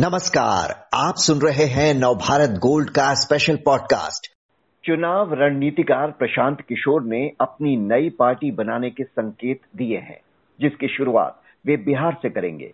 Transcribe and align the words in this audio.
नमस्कार, 0.00 0.88
आप 0.94 1.14
सुन 1.16 1.38
रहे 1.38 1.64
हैं 1.64 1.94
नवभारत 1.94 2.50
गोल्ड 2.50 2.90
का 2.90 3.14
स्पेशल 3.14 3.56
पॉडकास्ट 3.56 4.26
चुनाव 4.86 5.34
रणनीतिकार 5.34 6.10
प्रशांत 6.10 6.60
किशोर 6.60 7.02
ने 7.02 7.32
अपनी 7.40 7.76
नई 7.76 8.10
पार्टी 8.10 8.50
बनाने 8.50 8.90
के 8.90 9.04
संकेत 9.04 9.60
दिए 9.76 9.96
हैं, 9.96 10.20
जिसकी 10.60 10.88
शुरुआत 10.88 11.42
वे 11.66 11.76
बिहार 11.76 12.16
से 12.22 12.30
करेंगे। 12.30 12.72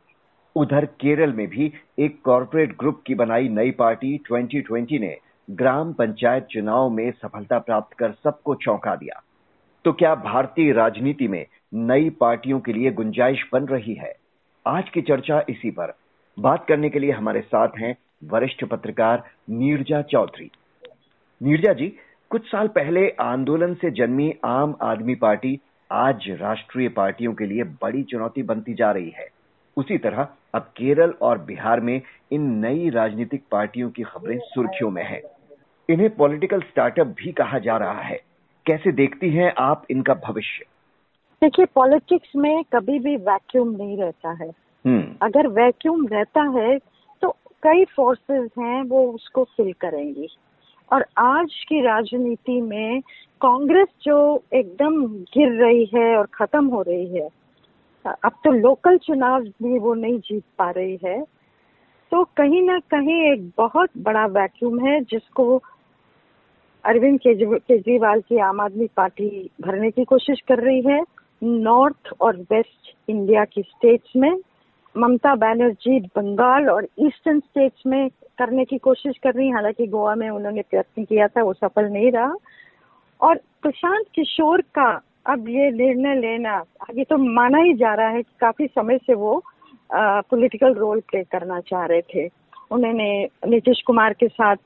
उधर 0.56 0.84
केरल 0.84 1.32
में 1.32 1.48
भी 1.48 1.72
एक 1.98 2.22
कॉरपोरेट 2.24 2.78
ग्रुप 2.78 3.02
की 3.06 3.14
बनाई 3.14 3.48
नई 3.48 3.70
पार्टी 3.70 4.20
2020 4.30 4.98
ने 5.00 5.18
ग्राम 5.50 5.92
पंचायत 5.92 6.46
चुनाव 6.50 6.90
में 6.90 7.10
सफलता 7.10 7.58
प्राप्त 7.58 7.96
कर 7.98 8.12
सबको 8.24 8.54
चौंका 8.54 8.96
दिया। 8.96 9.22
तो 9.84 9.92
क्या 9.92 10.14
भारतीय 10.14 10.72
राजनीति 10.72 11.28
में 11.28 11.46
नई 11.74 12.10
पार्टियों 12.10 12.60
के 12.60 12.72
लिए 12.72 12.90
गुंजाइश 12.90 13.48
बन 13.52 13.64
रही 13.64 13.94
है? 13.94 14.16
आज 14.66 14.88
की 14.88 15.02
चर्चा 15.02 15.44
इसी 15.48 15.70
पर। 15.70 15.94
बात 16.38 16.64
करने 16.68 16.90
के 16.90 16.98
लिए 16.98 17.10
हमारे 17.10 17.40
साथ 17.40 17.78
हैं 17.78 17.96
वरिष्ठ 18.24 18.64
पत्रकार 18.64 19.22
नीरजा 19.50 20.02
चौधरी 20.02 20.50
नीरजा 21.40 21.72
जी, 21.72 21.86
कुछ 22.30 22.46
साल 22.46 22.68
पहले 22.68 23.08
आंदोलन 23.20 23.74
से 23.74 23.90
जन्मी 23.90 24.32
आम 24.44 24.74
आदमी 24.82 25.14
पार्टी 25.14 25.58
आज 25.90 26.28
राष्ट्रीय 26.30 26.88
पार्टियों 26.88 27.32
के 27.34 27.46
लिए 27.46 27.62
बड़ी 27.82 28.02
चुनौती 28.02 28.42
बनती 28.42 28.74
जा 28.74 28.90
रही 28.90 29.10
है 29.10 29.26
उसी 29.76 29.98
तरह 29.98 30.28
अब 30.54 30.62
केरल 30.76 31.14
और 31.22 31.38
बिहार 31.38 31.80
में 31.80 32.00
इन 32.32 32.42
नई 32.64 32.90
राजनीतिक 32.90 33.42
पार्टियों 33.50 33.90
की 33.90 34.02
खबरें 34.02 34.38
सुर्खियों 34.38 34.90
में 34.90 35.02
हैं। 35.04 35.20
इन्हें 35.88 36.10
पॉलिटिकल 36.10 36.60
स्टार्टअप 36.60 37.06
भी 37.06 37.32
कहा 37.32 37.58
जा 37.58 37.76
रहा 37.76 38.00
है 38.00 38.20
कैसे 38.66 38.92
देखती 38.92 39.30
हैं 39.30 39.52
आप 39.58 39.86
इनका 39.90 40.14
भविष्य 40.14 40.64
देखिए, 41.42 41.64
पॉलिटिक्स 41.64 42.36
में 42.36 42.64
कभी 42.64 42.98
भी 42.98 43.16
वैक्यूम 43.16 43.76
नहीं 43.76 43.96
रहता 43.96 44.32
है। 44.32 44.50
अगर 44.84 45.46
वैक्यूम 45.50 46.06
रहता 46.06 46.42
है 46.54 46.78
तो 47.22 47.30
कई 47.62 47.84
फोर्सेस 47.96 48.50
हैं, 48.58 48.82
वो 48.82 49.06
उसको 49.08 49.44
फिल 49.56 49.72
करेंगी। 49.80 50.28
और 50.90 51.04
आज 51.18 51.54
की 51.68 51.80
राजनीति 51.80 52.60
में 52.62 53.00
कांग्रेस 53.40 53.88
जो 54.02 54.18
एकदम 54.54 55.06
गिर 55.06 55.52
रही 55.62 55.84
है 55.94 56.16
और 56.16 56.26
खत्म 56.34 56.66
हो 56.66 56.82
रही 56.82 57.06
है, 57.14 57.28
अब 58.04 58.32
तो 58.44 58.50
लोकल 58.52 58.98
चुनाव 58.98 59.42
भी 59.62 59.78
वो 59.78 59.94
नहीं 59.94 60.18
जीत 60.20 60.44
पा 60.58 60.70
रही 60.70 60.98
है 61.04 61.22
तो 62.12 62.24
कहीं 62.36 62.62
ना 62.62 62.78
कहीं 62.90 63.20
एक 63.32 63.48
बहुत 63.58 63.90
बड़ा 63.98 64.26
वैक्यूम 64.32 64.78
है, 64.80 65.00
जिसको 65.02 65.56
अरविंद 66.84 67.18
केजरीवाल 67.22 68.20
की 68.20 68.38
आम 68.38 68.60
आदमी 68.60 68.86
पार्टी 68.96 69.50
भरने 69.60 69.90
की 69.90 70.04
कोशिश 70.04 70.40
कर 70.48 70.62
रही 70.62 70.80
है 70.82 71.02
नॉर्थ 71.42 72.12
और 72.20 72.36
वेस्ट 72.50 72.94
इंडिया 73.08 73.44
की 73.44 73.62
स्टेट्स 73.62 74.12
में। 74.16 74.34
ममता 74.94 75.34
बनर्जी 75.34 75.98
बंगाल 76.16 76.68
और 76.70 76.86
ईस्टर्न 77.06 77.40
स्टेट्स 77.40 77.82
में 77.86 78.08
करने 78.38 78.64
की 78.64 78.78
कोशिश 78.78 79.16
कर 79.22 79.34
रही 79.34 79.48
हालाँकि 79.50 79.86
गोवा 79.86 80.14
में 80.14 80.28
उन्होंने 80.30 80.62
प्रयत्न 80.62 81.04
किया 81.04 81.26
था 81.28 81.42
वो 81.42 81.52
सफल 81.52 81.88
नहीं 81.92 82.10
रहा। 82.12 82.34
और 83.20 83.40
प्रशांत 83.62 84.06
किशोर 84.14 84.60
का 84.78 84.90
अब 85.26 85.48
ये 85.48 85.70
निर्णय 85.70 86.14
लेना 86.20 86.62
ये 86.94 87.04
तो 87.04 87.16
माना 87.18 87.58
ही 87.58 87.74
जा 87.74 87.94
रहा 87.94 88.08
है 88.08 88.22
कि 88.22 88.32
काफ़ी 88.40 88.66
समय 88.66 88.98
से 88.98 89.14
वो 89.14 89.42
पॉलिटिकल 89.92 90.74
रोल 90.74 91.00
प्ले 91.00 91.22
करना 91.24 91.60
चाह 91.60 91.84
रहे 91.86 92.00
थे। 92.14 92.26
उन्होंने 92.70 93.28
नीतीश 93.48 93.82
कुमार 93.86 94.12
के 94.12 94.28
साथ 94.28 94.56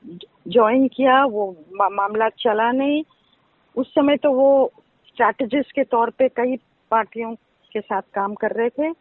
ज्वाइन 0.47 0.87
किया 0.87 1.23
वो 1.25 1.55
मा, 1.73 1.89
मामला 1.89 2.29
चला 2.39 2.71
नहीं। 2.71 3.03
उस 3.77 3.93
समय 3.95 4.17
तो 4.17 4.31
वो 4.31 4.71
स्ट्रैटेजिस्ट 5.07 5.71
के 5.71 5.83
तौर 5.83 6.09
पे 6.09 6.27
कई 6.29 6.55
पार्टियों 6.91 7.33
के 7.71 7.81
साथ 7.81 8.01
काम 8.13 8.33
कर 8.35 8.51
रहे 8.51 8.69
थे। 8.69 8.91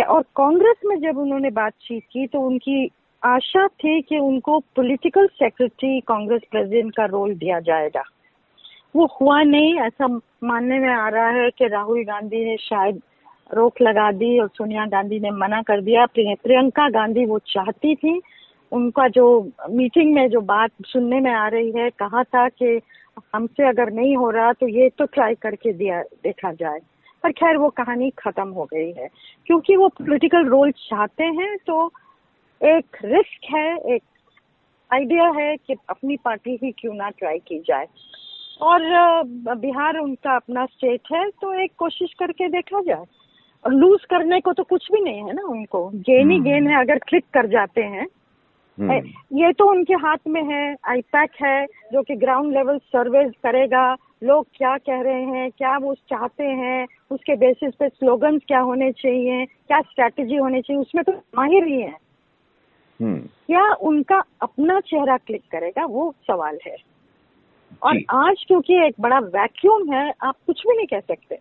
और 0.00 0.22
कांग्रेस 0.36 0.76
में 0.84 0.96
जब 1.00 1.18
उन्होंने 1.18 1.50
बातचीत 1.50 2.02
की 2.12 2.26
तो 2.26 2.40
उनकी 2.40 2.90
आशा 3.22 3.66
थी 3.66 4.00
कि 4.02 4.18
उनको 4.18 4.58
पॉलिटिकल 4.76 5.26
सेक्रेटरी 5.26 6.00
कांग्रेस 6.00 6.42
प्रेसिडेंट 6.50 6.94
का 6.96 7.04
रोल 7.04 7.34
दिया 7.34 7.60
जाएगा। 7.60 8.02
वो 8.96 9.06
हुआ 9.20 9.42
नहीं, 9.42 9.74
ऐसा 9.80 10.06
मानने 10.44 10.78
में 10.78 10.88
आ 10.88 11.08
रहा 11.08 11.28
है 11.28 11.50
कि 11.50 11.66
राहुल 11.66 12.02
गांधी 12.04 12.44
ने 12.44 12.56
शायद 12.56 13.00
रोक 13.54 13.80
लगा 13.82 14.10
दी 14.12 14.38
और 14.38 14.48
सोनिया 14.48 14.86
गांधी 14.86 15.20
ने 15.20 15.30
मना 15.30 15.62
कर 15.62 15.80
दिया। 15.80 16.06
प्रियंका 16.06 16.88
गांधी 16.88 17.24
वो 17.24 17.38
चाहती 17.38 17.94
थी। 17.94 18.20
उनका 18.72 19.08
जो 19.08 19.50
मीटिंग 19.70 20.14
में 20.14 20.28
जो 20.28 20.40
बात 20.40 20.70
सुनने 20.86 21.20
में 21.20 21.30
आ 21.30 21.48
रही 21.48 21.70
है, 21.70 21.90
कहा 21.90 22.22
था 22.22 22.48
कि 22.48 22.80
हमसे 23.34 23.68
अगर 23.68 23.92
नहीं 23.92 24.16
हो 24.16 24.30
रहा 24.30 24.52
तो 24.52 24.68
ये 24.68 24.88
तो 24.88 25.04
ट्राई 25.04 25.34
करके 25.34 25.72
दिया, 25.72 26.02
देखा 26.02 26.52
जाए। 26.52 26.78
पर 27.22 27.32
खैर 27.32 27.56
वो 27.56 27.68
कहानी 27.70 28.10
खत्म 28.10 28.48
हो 28.48 28.64
गई 28.64 28.92
है। 28.92 29.08
क्योंकि 29.46 29.76
वो 29.76 29.88
पॉलिटिकल 29.88 30.44
रोल 30.44 30.70
चाहते 30.70 31.24
हैं 31.24 31.56
तो 31.66 31.86
एक 32.60 32.96
रिस्क 33.04 33.50
है 33.54 33.76
एक 33.94 34.02
आइडिया 34.92 35.28
है 35.28 35.56
कि 35.56 35.76
अपनी 35.88 36.16
पार्टी 36.16 36.58
ही 36.62 36.70
क्यों 36.72 36.94
ना 36.94 37.08
ट्राई 37.08 37.38
की 37.38 37.58
जाए। 37.58 37.86
और 38.62 38.80
बिहार 39.56 39.98
उनका 39.98 40.36
अपना 40.36 40.64
स्टेट 40.66 41.00
है 41.12 41.30
तो 41.30 41.52
एक 41.54 41.72
कोशिश 41.78 42.12
करके 42.18 42.48
देखा 42.48 42.80
जाए। 42.80 43.04
और 43.64 43.72
लूज 43.72 44.04
करने 44.04 44.40
को 44.40 44.52
तो 44.52 44.62
कुछ 44.62 44.88
भी 44.92 45.00
नहीं 45.00 45.22
है 45.22 45.32
ना 45.32 45.42
उनको। 45.42 45.88
गेन 45.88 46.30
ही 46.30 46.40
गेन 46.40 46.68
है 46.68 46.80
अगर 46.80 46.98
क्लिक 46.98 47.24
कर 47.34 47.46
जाते 47.46 47.80
हैं। 47.80 48.00
हम्म। 48.00 48.21
ये 48.80 49.52
तो 49.52 49.70
उनके 49.70 49.94
हाथ 49.94 50.16
में 50.28 50.42
है 50.44 50.76
आईपैक 50.88 51.30
है 51.42 51.66
जो 51.66 52.02
कि 52.02 52.14
ग्राउंड 52.14 52.52
लेवल 52.52 52.78
सर्वे 52.78 53.24
करेगा 53.24 53.96
लोग 54.24 54.46
क्या 54.54 54.76
कह 54.76 55.00
रहे 55.00 55.22
हैं 55.22 55.50
क्या 55.50 55.78
वो 55.78 55.94
चाहते 55.94 56.44
हैं 56.44 56.86
उसके 57.10 57.36
बेसिस 57.36 57.74
पे 57.74 57.88
स्लोगन 57.88 58.38
क्या 58.38 58.60
होने 58.60 58.92
चाहिए 58.92 59.44
क्या 59.44 59.80
स्ट्रेटेजी 59.80 60.36
होनी 60.36 60.60
चाहिए 60.60 60.82
उसमें 60.82 61.04
तो 61.04 61.12
माहिर 61.12 61.64
ही 61.64 61.80
है। 61.80 61.96
हम्म। 63.00 63.18
क्या 63.18 63.74
उनका 63.74 64.22
अपना 64.42 64.80
चेहरा 64.80 65.16
क्लिक 65.16 65.42
करेगा 65.52 65.84
वो 65.84 66.14
सवाल 66.26 66.58
है। 66.66 66.76
और 67.82 67.98
आज 68.10 68.44
क्योंकि 68.48 68.74
एक 68.86 68.94
बड़ा 69.00 69.18
वैक्यूम 69.18 69.92
है 69.92 70.12
आप 70.22 70.34
कुछ 70.46 70.62
भी 70.68 70.76
नहीं 70.76 70.86
कह 70.86 71.00
सकते। 71.00 71.38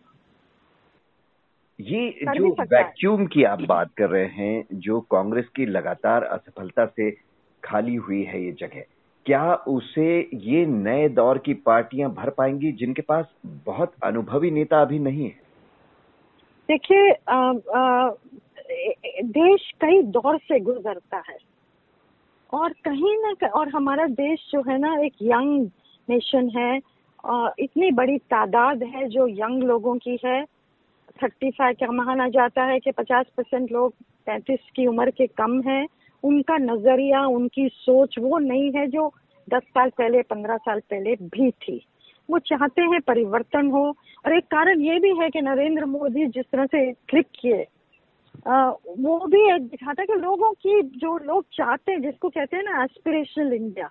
ये 1.82 2.10
जो 2.28 2.50
वैक्यूम 2.62 3.26
की 3.26 3.44
आप 3.44 3.62
बात 3.62 3.90
कर 3.98 4.10
रहे 4.10 4.26
हैं 4.26 4.80
जो 4.80 5.00
कांग्रेस 5.12 5.46
की 5.56 5.66
लगातार 5.66 6.24
असफलता 6.24 6.86
से 6.86 7.10
खाली 7.64 7.96
हुई 7.98 8.22
है 8.24 8.44
ये 8.44 8.52
जगह 8.52 8.84
क्या 9.26 9.54
उसे 9.68 10.10
ये 10.34 10.66
नए 10.66 11.08
दौर 11.10 11.38
की 11.38 11.54
पार्टियाँ 11.66 12.10
भर 12.12 12.30
पाएँगी 12.30 12.72
जिनके 12.72 13.02
पास 13.02 13.26
बहुत 13.66 13.94
अनुभवी 14.04 14.52
नेता 14.52 14.82
अभी 14.82 15.00
नहीं 15.00 15.24
है? 15.24 15.40
देखिए 16.70 17.12
देश 19.24 19.72
कई 19.82 20.02
दौर 20.12 20.38
से 20.38 20.60
गुजरता 20.60 21.24
है 21.30 21.38
और 22.54 22.74
कहीं 22.86 23.18
ना 23.18 23.34
कहीं 23.34 23.50
और 23.50 23.70
हमारा 23.70 24.06
देश 24.06 24.50
जो 24.52 24.62
है 24.62 24.78
ना 24.78 24.96
एक 25.02 25.14
यंग 25.24 25.70
नेशन 26.08 26.50
है 26.50 26.78
इतनी 27.60 27.92
बड़ी 27.92 28.18
तादाद 28.18 28.84
है 28.86 29.08
जो 29.10 29.28
यंग 29.28 29.64
लोगों 29.64 29.98
की 29.98 30.20
है। 30.26 30.42
थर्टी 31.24 31.50
फाइव 31.52 31.76
क्या 31.80 31.92
माना 31.92 32.28
जाता 32.30 32.64
है 32.64 32.80
कि 32.80 32.92
पचास 32.92 33.26
परसेंट 33.38 33.72
लोग 33.72 33.94
पैंतीस 34.26 34.70
की 34.76 34.86
उम्र 34.88 35.12
के 35.12 35.28
कम 35.28 35.62
है। 35.62 35.86
उनका 36.24 36.58
नज़रिया, 36.58 37.26
उनकी 37.28 37.68
सोच 37.70 38.16
वो 38.20 38.38
नहीं 38.40 38.72
है 38.72 38.88
जो 38.88 39.08
दस 39.48 39.64
साल 39.66 39.90
पहले, 39.90 40.22
पंद्रह 40.24 40.58
साल 40.58 40.80
पहले 40.90 41.16
भी 41.16 41.50
थी। 41.52 41.80
वो 42.30 42.40
चाहते 42.40 42.82
हैं 42.84 43.00
परिवर्तन 43.02 43.70
हो। 43.72 43.84
और 44.26 44.36
एक 44.36 44.46
कारण 44.46 44.82
ये 44.82 45.00
भी 45.00 45.16
है 45.18 45.30
कि 45.30 45.42
नरेंद्र 45.42 45.86
मोदी 45.88 46.26
जिस 46.28 46.46
तरह 46.46 46.66
से 46.66 46.92
क्लिक 47.10 47.28
किए 47.36 47.66
वो 48.48 49.18
भी 49.28 49.42
एक 49.54 49.62
दिखाता 49.62 50.02
है 50.02 50.06
कि 50.08 50.14
लोगों 50.16 50.52
की 50.56 50.82
जो 50.98 51.18
लोग 51.20 51.46
चाहते 51.54 51.92
हैं, 51.92 52.02
जिसको 52.02 52.30
कहते 52.30 52.58
हैं 52.58 52.64
ना 52.64 52.84
एस्पिरेशनल 52.84 53.54
इंडिया 53.54 53.90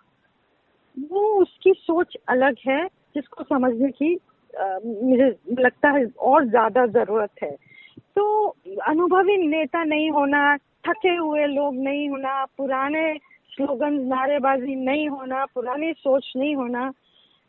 वो 0.97 1.21
उसकी 1.35 1.73
सोच 1.77 2.17
अलग 2.29 2.57
है, 2.67 2.87
जिसको 3.15 3.45
समझने 3.45 3.91
की 3.91 4.15
मुझे 4.55 5.29
लगता 5.61 5.91
है 5.91 6.05
और 6.21 6.45
ज़्यादा 6.47 6.87
ज़रूरत 6.89 7.43
है। 7.43 7.51
तो 8.17 8.25
अनुभवी 8.87 9.37
नेता 9.47 9.83
नहीं 9.85 10.11
होना 10.11 10.57
थके 10.87 11.15
हुए 11.17 11.47
लोग 11.49 11.75
नहीं 11.79 12.09
होना 12.09 12.45
पुराने 12.59 13.13
स्लोगन 13.53 13.95
नारेबाजी 14.09 14.75
नहीं 14.77 15.09
होना 15.09 15.45
पुरानी 15.55 15.93
सोच 15.95 16.33
नहीं 16.37 16.55
होना 16.57 16.93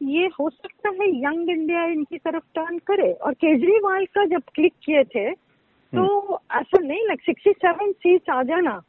ये 0.01 0.25
हो 0.39 0.49
सकता 0.49 0.89
है 0.91 1.09
यंग 1.17 1.49
इंडिया 1.49 1.83
इनकी 1.87 2.17
तरफ़ 2.19 2.43
टर्न 2.55 2.77
करे। 2.87 3.11
और 3.13 3.33
केजरीवाल 3.35 4.05
का 4.07 4.25
जब 4.27 4.41
क्लिक 4.55 4.73
किए 4.85 5.03
थे 5.05 5.31
तो 5.31 6.01
हम्म। 6.01 6.59
ऐसा 6.59 6.79
नहीं 6.79 7.07
लग 7.07 7.19
सिक्सटी 7.21 7.51
सेवन 7.53 7.91
सीट 7.93 8.29
आ 8.29 8.41
जाना। 8.43 8.81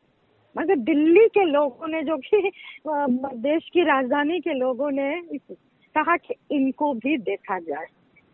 मगर 0.56 0.76
दिल्ली 0.80 1.26
के 1.28 1.44
लोगों 1.44 1.88
ने 1.88 2.02
जो 2.02 2.16
कि 2.18 2.50
देश 2.86 3.68
की 3.72 3.82
राजधानी 3.84 4.40
के 4.40 4.52
लोगों 4.54 4.90
ने 4.90 5.10
कहा 5.94 6.16
कि 6.18 6.34
इनको 6.50 6.92
भी 6.94 7.16
देखा 7.20 7.58
जाए। 7.60 7.86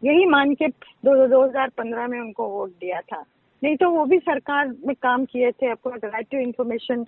यही 0.04 0.26
मान 0.26 0.54
के 0.54 0.68
दो 0.68 1.26
दो 1.26 1.42
हज़ार 1.44 1.68
पंद्रह 1.68 2.06
में 2.06 2.20
उनको 2.20 2.48
वोट 2.48 2.70
दिया 2.70 3.00
था। 3.00 3.24
नहीं 3.62 3.76
तो 3.76 3.90
वो 3.90 4.04
भी 4.04 4.18
सरकार 4.18 4.68
में 4.86 4.94
काम 5.02 5.24
किए 5.24 5.50
थे 5.52 5.70
अपना 5.70 6.08
राइट 6.08 6.26
टू 6.30 6.38
इन्फॉर्मेशन 6.38 7.04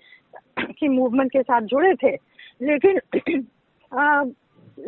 की 0.61 0.89
मूवमेंट 0.89 1.33
के 1.33 1.43
साथ 1.43 1.61
जुड़े 1.61 1.95
थे। 1.95 2.17
लेकिन 2.63 3.01
आ, 3.99 4.23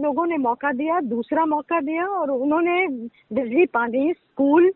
लोगों 0.01 0.27
ने 0.27 0.37
मौका 0.37 0.73
दिया 0.73 1.01
दूसरा 1.01 1.45
मौका 1.45 1.81
दिया 1.81 2.07
और 2.07 2.31
उन्होंने 2.31 2.87
बिजली 3.33 3.67
पानी 3.67 4.13
स्कूल 4.13 4.73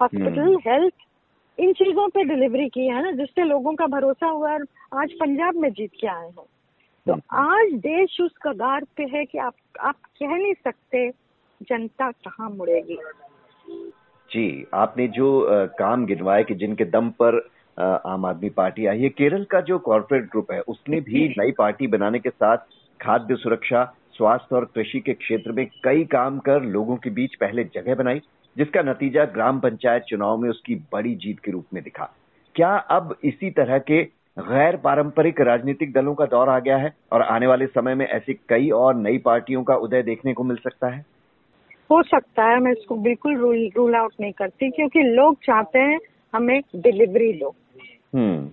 हॉस्पिटल 0.00 0.56
हेल्थ 0.66 0.94
इन 1.60 1.72
चीज़ों 1.72 2.08
पे 2.08 2.24
डिलीवरी 2.24 2.68
की 2.68 2.86
है 2.86 3.02
ना 3.02 3.10
जिससे 3.10 3.44
लोगों 3.44 3.74
का 3.74 3.86
भरोसा 3.86 4.26
हुआ 4.26 4.52
और 4.52 4.66
आज 4.94 5.12
पंजाब 5.12 5.54
में 5.54 5.72
जीत 5.72 5.90
के 6.00 6.06
आए 6.06 6.26
हैं। 6.26 6.44
तो 7.06 7.12
आज 7.30 7.72
देश 7.72 8.20
उस 8.20 8.34
कगार 8.42 8.84
पे 8.96 9.04
है 9.04 9.24
कि 9.24 9.38
आप 9.38 9.54
आप 9.80 9.94
कह 9.94 10.36
नहीं 10.36 10.54
सकते 10.54 11.10
जनता 11.62 12.10
कहाँ 12.10 12.50
मुड़ेगी? 12.50 12.98
जी 14.30 14.66
आपने 14.74 15.08
जो 15.08 15.44
आ, 15.44 15.64
काम 15.64 16.06
गिनवाए 16.06 16.44
कि 16.44 16.54
जिनके 16.54 16.84
दम 16.84 17.10
पर 17.10 17.48
आ, 17.78 17.84
आम 17.84 18.26
आदमी 18.26 18.50
पार्टी 18.50 18.86
आई 18.86 19.00
है 19.00 19.08
केरल 19.08 19.44
का 19.44 19.60
जो 19.60 19.78
कॉरपोरेट 19.78 20.24
ग्रुप 20.24 20.52
है 20.52 20.60
उसने 20.60 21.00
भी 21.00 21.28
नई 21.38 21.52
पार्टी 21.52 21.86
बनाने 21.86 22.18
के 22.18 22.30
साथ 22.30 22.56
खाद्य 23.00 23.36
सुरक्षा 23.36 23.84
स्वास्थ्य 24.12 24.56
और 24.56 24.64
कृषि 24.64 25.00
के 25.00 25.12
क्षेत्र 25.12 25.52
में 25.52 25.66
कई 25.84 26.04
काम 26.04 26.38
कर 26.38 26.62
लोगों 26.62 26.96
के 26.96 27.10
बीच 27.10 27.34
पहले 27.34 27.64
जगह 27.64 27.94
बनाई 27.94 28.20
जिसका 28.56 28.82
नतीजा 28.82 29.24
ग्राम 29.24 29.60
पंचायत 29.60 30.02
चुनाव 30.02 30.36
में 30.36 30.50
उसकी 30.50 30.74
बड़ी 30.92 31.14
जीत 31.14 31.38
के 31.38 31.52
रूप 31.52 31.66
में 31.74 31.82
दिखा। 31.82 32.10
क्या 32.54 32.76
अब 32.76 33.16
इसी 33.24 33.50
तरह 33.50 33.78
के 33.78 34.02
गैर 34.38 34.76
पारंपरिक 34.76 35.40
राजनीतिक 35.40 35.92
दलों 35.92 36.14
का 36.14 36.26
दौर 36.26 36.48
आ 36.48 36.58
गया 36.58 36.76
है 36.76 36.94
और 37.12 37.22
आने 37.22 37.46
वाले 37.46 37.66
समय 37.66 37.94
में 37.94 38.06
ऐसी 38.06 38.34
कई 38.48 38.70
और 38.70 38.94
नई 38.94 39.18
पार्टियों 39.18 39.62
का 39.64 39.74
उदय 39.74 40.02
देखने 40.02 40.32
को 40.32 40.44
मिल 40.44 40.56
सकता 40.56 40.88
है? 40.88 41.19
हो 41.90 42.02
सकता 42.02 42.44
है 42.44 42.58
मैं 42.58 42.72
इसको 42.72 42.94
बिल्कुल 42.94 43.36
रूल 43.36 43.70
रूल 43.76 43.94
आउट 43.94 44.12
नहीं 44.20 44.32
करती 44.32 44.70
क्योंकि 44.70 45.02
लोग 45.02 45.36
चाहते 45.44 45.78
हैं 45.78 45.98
हमें 46.34 46.60
डिलीवरी 46.76 47.32
दो। 47.32 47.54
हम्म। 48.14 48.48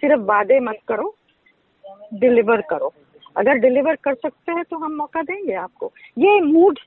सिर्फ़ 0.00 0.20
वादे 0.20 0.60
मत 0.60 0.78
करो 0.88 1.14
डिलीवर 2.14 2.60
करो। 2.60 2.92
अगर 3.36 3.52
डिलीवर 3.52 3.94
कर 3.94 4.14
सकते 4.14 4.52
हैं 4.52 4.64
तो 4.70 4.76
हम 4.76 4.92
मौका 4.92 5.22
देंगे 5.22 5.54
आपको। 5.54 5.92
ये 6.18 6.40
मूड 6.40 6.78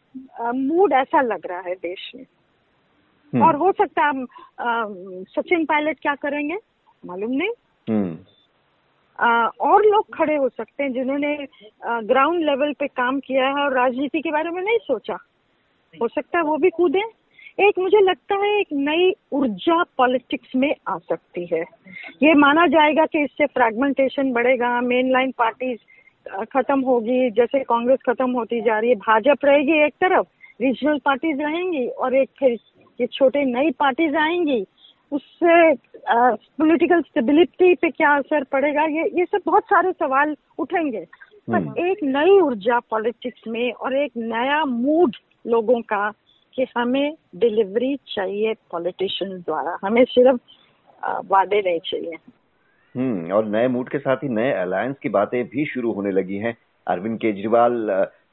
मूड 0.41 0.93
ऐसा 0.93 1.21
लग 1.21 1.47
रहा 1.47 1.59
है 1.59 1.75
देश 1.75 2.11
में। 2.15 2.23
हम्म। 2.23 3.43
और 3.43 3.55
हो 3.55 3.71
सकता 3.71 4.01
है 4.05 4.25
सचिन 5.23 5.65
पायलट 5.65 5.99
क्या 6.01 6.15
करेंगे? 6.15 6.57
मालूम 7.05 7.31
नहीं। 7.31 7.49
हम्म। 7.89 8.17
आ, 9.19 9.47
और 9.47 9.85
लोग 9.85 10.07
खड़े 10.13 10.35
हो 10.35 10.49
सकते 10.49 10.83
हैं 10.83 10.93
जिन्होंने 10.93 11.37
ग्राउंड 11.85 12.43
लेवल 12.45 12.73
पे 12.73 12.87
काम 12.87 13.19
किया 13.19 13.47
है 13.47 13.53
और 13.53 13.73
राजनीति 13.73 14.21
के 14.21 14.31
बारे 14.31 14.49
में 14.49 14.61
नहीं 14.61 14.77
सोचा। 14.77 15.17
हो 16.01 16.07
सकता 16.07 16.37
है 16.37 16.43
वो 16.43 16.57
भी 16.57 16.69
कूदे। 16.69 17.01
एक 17.59 17.79
मुझे 17.79 17.99
लगता 18.01 18.35
है 18.35 18.49
एक 18.59 18.67
नई 18.73 19.11
ऊर्जा 19.31 19.81
पॉलिटिक्स 19.97 20.55
में 20.55 20.73
आ 20.87 20.97
सकती 20.99 21.45
है। 21.45 21.61
ये 22.23 22.33
माना 22.33 22.65
जाएगा 22.67 23.05
कि 23.05 23.23
इससे 23.23 23.45
फ्रेगमेंटेशन 23.47 24.31
बढ़ेगा 24.33 24.79
मेन 24.81 25.11
लाइन 25.11 25.31
पार्टीज़ 25.37 25.79
खत्म 26.51 26.79
होगी 26.81 27.29
जैसे 27.31 27.59
कांग्रेस 27.59 27.99
खत्म 28.05 28.29
होती 28.31 28.61
जा 28.61 28.79
रही 28.79 28.89
है 28.89 28.95
भाजपा 28.97 29.47
रहेगी 29.47 29.83
एक 29.85 29.93
तरफ़ 30.01 30.25
रीजनल 30.61 30.97
पार्टीज़ 31.05 31.41
रहेंगी 31.41 31.87
और 31.87 32.15
एक 32.15 32.29
फिर 32.39 32.57
ये 32.99 33.07
छोटे 33.07 33.43
नई 33.45 33.71
पार्टीज़ 33.79 34.15
आएँगी। 34.17 34.65
उससे 35.11 35.73
पॉलिटिकल 36.05 37.01
स्टेबिलिटी 37.01 37.73
पे 37.75 37.89
क्या 37.89 38.15
असर 38.17 38.43
पड़ेगा 38.43 38.83
ये 38.83 39.03
ये 39.17 39.25
सब 39.25 39.41
बहुत 39.45 39.63
सारे 39.63 39.91
सवाल 39.91 40.35
उठेंगे। 40.57 41.05
पर 41.47 41.55
हम्म। 41.55 41.85
एक 41.85 42.03
नई 42.03 42.39
ऊर्जा 42.39 42.79
पॉलिटिक्स 42.79 43.47
में 43.47 43.71
और 43.73 43.95
एक 43.97 44.11
नया 44.17 44.63
मूड 44.65 45.15
लोगों 45.47 45.81
का 45.81 46.11
कि 46.53 46.65
हमें 46.77 47.15
डिलीवरी 47.35 47.95
चाहिए 48.07 48.53
पॉलिटिशियन 48.53 49.31
द्वारा। 49.39 49.77
हमें 49.85 50.05
सिर्फ़ 50.05 50.39
वादे 51.27 51.61
नहीं 51.61 51.79
चाहिए। 51.79 52.17
हम्म 52.95 53.31
और 53.31 53.45
नए 53.45 53.67
मूड 53.67 53.89
के 53.89 53.99
साथ 53.99 54.17
ही 54.17 54.29
नए 54.29 54.51
अलायंस 54.51 54.95
की 55.03 55.09
बातें 55.09 55.43
भी 55.49 55.65
शुरू 55.65 55.91
होने 55.91 56.11
लगी 56.11 56.37
हैं। 56.37 56.57
अरविंद 56.87 57.19
केजरीवाल 57.19 57.87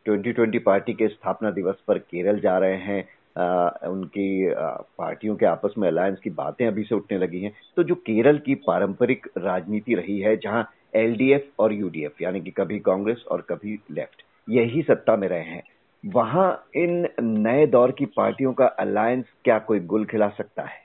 2020 0.08 0.58
पार्टी 0.58 0.92
के 0.92 1.08
स्थापना 1.08 1.50
दिवस 1.50 1.76
पर 1.88 1.98
केरल 1.98 2.40
जा 2.40 2.58
रहे 2.58 2.76
हैं। 2.76 3.08
आ, 3.38 3.68
उनकी 3.88 4.52
आ, 4.52 4.66
पार्टियों 4.98 5.36
के 5.36 5.46
आपस 5.46 5.74
में 5.78 5.88
अलायंस 5.88 6.18
की 6.18 6.30
बातें 6.30 6.66
अभी 6.66 6.82
से 6.82 6.94
उठने 6.94 7.18
लगी 7.18 7.40
हैं। 7.40 7.52
तो 7.76 7.82
जो 7.82 7.94
केरल 7.94 8.38
की 8.38 8.54
पारंपरिक 8.54 9.26
राजनीति 9.38 9.94
रही 9.94 10.18
है 10.20 10.36
जहाँ 10.36 10.70
एलडीएफ 10.94 11.50
और 11.58 11.72
यूडीएफ 11.72 12.22
यानी 12.22 12.40
कि 12.40 12.50
कभी 12.50 12.78
कांग्रेस 12.78 13.24
और 13.30 13.40
कभी 13.40 13.78
लेफ़्ट 13.90 14.22
यही 14.50 14.82
सत्ता 14.82 15.16
में 15.16 15.28
रहे 15.28 15.40
हैं। 15.40 15.62
वहाँ 16.06 16.64
इन 16.74 17.08
नए 17.20 17.66
दौर 17.66 17.90
की 17.90 18.06
पार्टियों 18.06 18.52
का 18.52 18.66
अलायंस 18.66 19.24
क्या 19.44 19.58
कोई 19.58 19.80
गुल 19.80 20.04
खिला 20.04 20.28
सकता 20.28 20.62
है? 20.62 20.78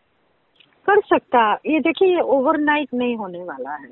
कर 0.85 1.01
सकता। 1.01 1.53
ये 1.53 1.79
देखिए 1.79 2.07
ये 2.07 2.21
ओवरनाइट 2.21 2.89
नहीं 2.93 3.15
होने 3.15 3.43
वाला 3.43 3.75
है। 3.75 3.89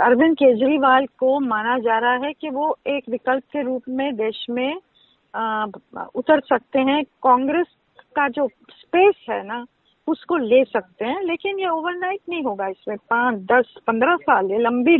अरविंद 0.00 0.34
केजरीवाल 0.36 1.06
को 1.06 1.40
माना 1.40 1.78
जा 1.78 1.98
रहा 1.98 2.12
है 2.12 2.32
कि 2.32 2.50
वो 2.50 2.78
एक 2.86 3.04
विकल्प 3.10 3.42
के 3.52 3.62
रूप 3.62 3.82
में 3.88 4.16
देश 4.16 4.46
में 4.50 4.80
आ, 5.34 5.66
उतर 6.14 6.40
सकते 6.40 6.78
हैं। 6.78 7.04
कांग्रेस 7.04 7.66
का 8.16 8.28
जो 8.28 8.48
स्पेस 8.70 9.14
है 9.30 9.46
ना 9.46 9.66
उसको 10.08 10.36
ले 10.36 10.64
सकते 10.64 11.04
हैं 11.04 11.22
लेकिन 11.22 11.58
ये 11.58 11.68
ओवरनाइट 11.68 12.20
नहीं 12.28 12.42
होगा। 12.42 12.66
इसमें 12.66 12.96
पाँच 13.10 13.36
दस 13.38 13.74
पंद्रह 13.86 14.16
साल 14.16 14.50
ये 14.50 14.58
लंबी 14.58 14.96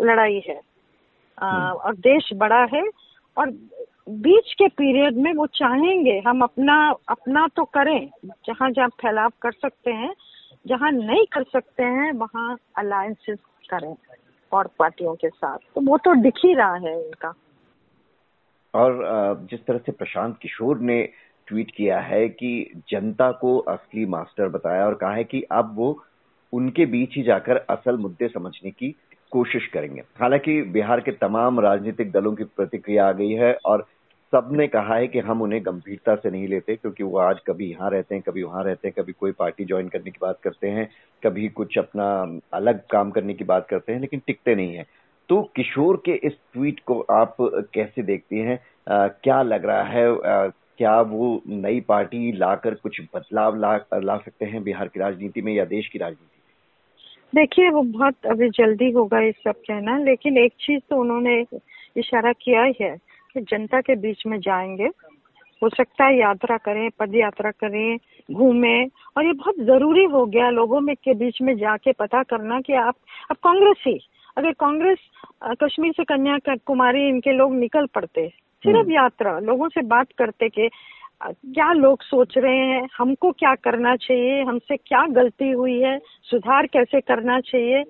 लड़ाई 0.00 0.42
है। 0.48 0.60
आ, 1.38 1.50
हम्म। 1.50 1.72
और 1.72 1.94
देश 1.94 2.30
बड़ा 2.34 2.64
है 2.74 2.82
और 3.38 3.50
बीच 4.10 4.52
के 4.52 4.68
पीरियड 4.68 5.16
में 5.16 5.32
वो 5.32 5.46
चाहेंगे, 5.46 6.18
हम 6.26 6.42
अपना 6.42 6.74
अपना 7.08 7.46
तो 7.56 7.64
करें, 7.64 8.10
जहाँ 8.26 8.70
जहाँ 8.70 8.88
फैलाव 8.88 9.32
कर 9.42 9.52
सकते 9.52 9.90
हैं, 9.90 10.12
जहाँ 10.66 10.90
नहीं 10.92 11.24
कर 11.32 11.42
सकते 11.42 11.82
हैं, 11.82 12.12
वहाँ 12.12 12.56
अलायंसेस 12.78 13.38
करें 13.70 13.94
और 14.52 14.70
पार्टियों 14.78 15.14
के 15.14 15.28
साथ। 15.28 15.58
तो 15.74 15.80
वो 15.80 15.98
तो 15.98 16.14
दिख 16.14 16.34
ही 16.44 16.54
रहा 16.54 16.74
है 16.74 16.94
इनका। 17.04 17.34
और 18.74 19.46
जिस 19.50 19.64
तरह 19.66 19.78
से 19.78 19.92
प्रशांत 19.92 20.38
किशोर 20.42 20.78
ने 20.78 21.02
ट्वीट 21.46 21.70
किया 21.70 22.00
है 22.00 22.28
कि 22.28 22.82
जनता 22.88 23.30
को 23.32 23.58
असली 23.58 24.06
मास्टर 24.06 24.48
बताया 24.48 24.86
और 24.86 24.94
कहा 24.94 25.12
है 25.12 25.24
कि 25.24 25.42
अब 25.52 25.72
वो 25.76 26.02
उनके 26.52 26.86
बीच 26.86 27.16
ही 27.16 27.22
जाकर 27.22 27.56
असल 27.70 27.96
मुद्दे 27.96 28.28
समझने 28.28 28.70
की 28.70 28.94
कोशिश 29.32 29.66
करेंगे। 29.66 30.02
हालाँकि 30.20 30.60
बिहार 30.62 31.00
के 31.00 31.10
तमाम 31.12 31.60
राजनीतिक 31.60 32.10
दलों 32.12 32.34
की 32.34 32.44
प्रतिक्रिया 32.44 33.08
आ 33.08 33.12
गई 33.12 33.32
है 33.32 33.52
और 33.64 33.86
सबने 34.32 34.66
कहा 34.66 34.94
है 34.94 35.06
कि 35.06 35.18
हम 35.18 35.42
उन्हें 35.42 35.66
गंभीरता 35.66 36.14
से 36.14 36.30
नहीं 36.30 36.48
लेते 36.48 36.76
क्योंकि 36.76 37.04
वो 37.04 37.18
आज 37.18 37.40
कभी 37.46 37.70
यहाँ 37.70 37.90
रहते 37.90 38.14
हैं 38.14 38.24
कभी 38.26 38.42
वहाँ 38.42 38.64
रहते 38.64 38.88
हैं 38.88 38.94
कभी 38.98 39.12
कोई 39.12 39.32
पार्टी 39.32 39.64
ज्वाइन 39.64 39.88
करने 39.88 40.10
की 40.10 40.18
बात 40.22 40.38
करते 40.42 40.68
हैं 40.68 40.88
कभी 41.24 41.48
कुछ 41.48 41.78
अपना 41.78 42.38
अलग 42.52 42.80
काम 42.90 43.10
करने 43.10 43.34
की 43.34 43.44
बात 43.44 43.66
करते 43.68 43.92
हैं 43.92 44.00
लेकिन 44.00 44.20
टिकते 44.26 44.54
नहीं 44.54 44.74
है। 44.74 44.84
तो 45.28 45.42
किशोर 45.56 46.02
के 46.04 46.12
इस 46.12 46.32
ट्वीट 46.52 46.80
को 46.80 47.00
आप 47.00 47.36
कैसे 47.74 48.02
देखती 48.02 48.38
हैं? 48.38 48.58
आ, 48.88 49.08
क्या 49.08 49.42
लग 49.42 49.64
रहा 49.64 49.82
है 49.82 50.08
आ, 50.08 50.46
क्या 50.78 51.00
वो 51.00 51.42
नई 51.46 51.80
पार्टी 51.80 52.32
लाकर 52.32 52.74
कुछ 52.74 53.00
बदलाव 53.14 53.56
ला 53.56 53.76
ला 53.94 54.16
सकते 54.16 54.44
हैं 54.44 54.62
बिहार 54.62 54.88
की 54.88 55.00
राजनीति 55.00 55.42
में 55.42 55.52
या 55.52 55.64
देश 55.64 55.88
की 55.88 55.98
राजनीति 55.98 56.26
देखिए 57.34 57.70
वो 57.70 57.82
बहुत 57.82 58.26
अभी 58.26 58.48
जल्दी 58.50 58.90
होगा 58.90 59.20
ये 59.20 59.32
सब 59.32 59.52
कहना 59.52 59.98
लेकिन 59.98 60.38
एक 60.38 60.52
चीज़ 60.60 60.80
तो 60.90 60.96
उन्होंने 60.96 61.46
इशारा 61.96 62.32
किया 62.32 62.62
ही 62.62 62.72
है 62.80 63.09
कि 63.34 63.40
जनता 63.40 63.80
के 63.80 63.96
बीच 63.96 64.22
में 64.26 64.38
जाएँगे। 64.40 64.88
हो 65.62 65.68
सकता 65.68 66.04
है 66.04 66.18
यात्रा 66.18 66.56
करें 66.56 66.88
पद 66.98 67.14
यात्रा 67.14 67.50
करें 67.50 67.98
घूमें। 68.28 68.88
और 69.16 69.24
ये 69.26 69.32
बहुत 69.32 69.54
ज़रूरी 69.60 70.04
हो 70.12 70.24
गया 70.26 70.50
लोगों 70.50 70.80
में 70.80 70.94
के 70.96 71.14
बीच 71.14 71.40
में 71.42 71.56
जाके 71.58 71.92
पता 71.92 72.22
करना 72.22 72.60
कि 72.60 72.72
आप 72.74 72.94
अब 73.30 73.36
कांग्रेस 73.36 73.82
ही। 73.86 73.98
अगर 74.36 74.52
कांग्रेस 74.52 74.98
कश्मीर 75.62 75.92
से 75.92 76.04
कन्याकुमारी 76.04 77.08
इनके 77.08 77.32
लोग 77.32 77.54
निकल 77.54 77.86
पड़ते 77.94 78.28
सिर्फ़ 78.28 78.78
हम्म। 78.78 78.92
यात्रा 78.92 79.38
लोगों 79.38 79.68
से 79.68 79.82
बात 79.86 80.12
करते 80.18 80.48
कि 80.48 80.68
क्या 81.22 81.72
लोग 81.72 82.02
सोच 82.02 82.36
रहे 82.38 82.58
हैं 82.58 82.88
हमको 82.98 83.30
क्या 83.32 83.54
करना 83.54 83.94
चाहिए 83.96 84.42
हमसे 84.42 84.76
क्या 84.76 85.04
गलती 85.10 85.50
हुई 85.50 85.78
है 85.80 85.98
सुधार 86.30 86.66
कैसे 86.66 87.00
करना 87.00 87.40
चाहिए। 87.40 87.82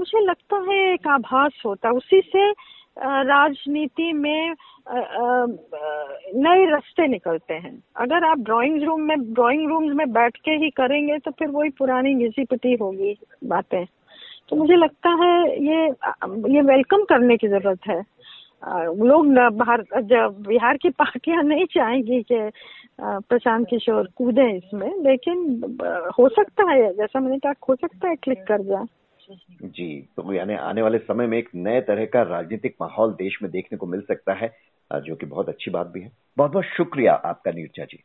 मुझे 0.00 0.20
लगता 0.20 0.56
है 0.68 0.78
एक 0.92 1.08
आभास 1.08 1.62
होता 1.66 1.90
उसी 1.90 2.20
से 2.26 2.50
राजनीति 3.00 4.12
में 4.12 4.54
नए 6.36 6.64
रास्ते 6.70 7.06
निकलते 7.08 7.54
हैं। 7.54 7.72
अगर 7.96 8.24
आप 8.24 8.38
ड्राइंग 8.40 8.82
रूम 8.84 9.00
में 9.02 9.16
ड्राइंग 9.34 9.68
रूम 9.70 9.90
में 9.96 10.12
बैठ 10.12 10.36
के 10.44 10.50
ही 10.62 10.70
करेंगे 10.72 11.18
तो 11.18 11.30
फिर 11.30 11.48
वही 11.48 11.70
पुरानी 11.78 12.14
घिसी 12.16 12.44
पिटी 12.44 12.74
होगी 12.82 13.16
बातें। 13.46 13.84
तो 14.48 14.56
मुझे 14.56 14.76
लगता 14.76 15.10
है 15.22 15.34
ये 15.64 15.86
ये 16.54 16.60
वेलकम 16.62 17.04
करने 17.04 17.36
की 17.36 17.48
ज़रूरत 17.48 17.88
है। 17.88 18.00
लोग 19.02 19.26
बिहार 20.46 20.76
की 20.76 20.90
पार्टियाँ 20.92 21.42
नहीं 21.44 21.64
चाहेंगी 21.74 22.22
कि 22.22 22.50
प्रशांत 23.00 23.66
किशोर 23.68 24.08
कूदे 24.16 24.50
इसमें, 24.56 24.90
लेकिन 25.02 25.36
हो 26.18 26.28
सकता 26.28 26.70
है, 26.70 26.92
जैसा 26.94 27.20
मैंने 27.20 27.38
कहा, 27.38 27.52
हो 27.68 27.74
सकता 27.76 28.08
है 28.08 28.16
क्लिक 28.16 28.42
कर 28.48 28.62
जाए। 28.62 28.84
जी 29.62 30.00
तो 30.16 30.32
यानी 30.32 30.54
आने 30.54 30.82
वाले 30.82 30.98
समय 30.98 31.26
में 31.26 31.38
एक 31.38 31.48
नए 31.54 31.80
तरह 31.80 32.04
का 32.04 32.22
राजनीतिक 32.22 32.76
माहौल 32.80 33.12
देश 33.12 33.38
में 33.42 33.50
देखने 33.50 33.78
को 33.78 33.86
मिल 33.86 34.00
सकता 34.00 34.34
है, 34.34 34.56
जो 34.92 35.16
कि 35.16 35.26
बहुत 35.26 35.48
अच्छी 35.48 35.70
बात 35.70 35.86
भी 35.86 36.00
है। 36.00 36.12
बहुत 36.36 36.50
बहुत 36.50 36.64
शुक्रिया 36.64 37.12
आपका 37.12 37.50
नीरजा 37.50 37.84
जी। 37.84 38.02